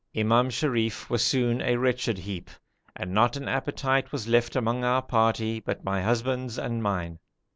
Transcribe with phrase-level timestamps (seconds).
[0.17, 2.49] Imam Sharif was soon a wretched heap,
[2.95, 7.19] and not an appetite was left among our party but my husband's and mine.